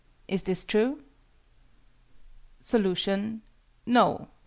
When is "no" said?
3.85-4.29